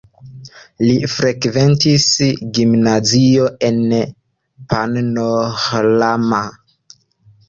[0.85, 2.07] Li frekventis
[2.57, 3.77] gimnazion en
[4.73, 6.41] Pannonhalma.